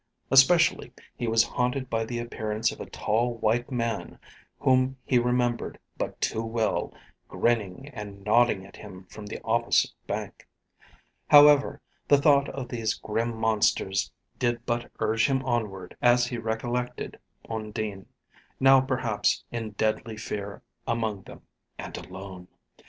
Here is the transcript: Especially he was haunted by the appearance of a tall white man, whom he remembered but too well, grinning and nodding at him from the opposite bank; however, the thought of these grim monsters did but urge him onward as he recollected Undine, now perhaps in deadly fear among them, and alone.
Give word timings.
Especially 0.31 0.91
he 1.15 1.27
was 1.27 1.43
haunted 1.43 1.87
by 1.87 2.03
the 2.05 2.17
appearance 2.17 2.71
of 2.71 2.81
a 2.81 2.89
tall 2.89 3.35
white 3.35 3.69
man, 3.69 4.17
whom 4.57 4.97
he 5.05 5.19
remembered 5.19 5.77
but 5.95 6.19
too 6.19 6.41
well, 6.43 6.91
grinning 7.27 7.87
and 7.89 8.23
nodding 8.23 8.65
at 8.65 8.75
him 8.77 9.05
from 9.11 9.27
the 9.27 9.39
opposite 9.43 9.91
bank; 10.07 10.47
however, 11.29 11.79
the 12.07 12.17
thought 12.19 12.49
of 12.49 12.67
these 12.67 12.95
grim 12.95 13.37
monsters 13.37 14.11
did 14.39 14.65
but 14.65 14.89
urge 14.99 15.27
him 15.27 15.43
onward 15.45 15.95
as 16.01 16.25
he 16.25 16.39
recollected 16.39 17.19
Undine, 17.47 18.07
now 18.59 18.81
perhaps 18.81 19.43
in 19.51 19.69
deadly 19.73 20.17
fear 20.17 20.63
among 20.87 21.21
them, 21.21 21.43
and 21.77 21.95
alone. 21.99 22.47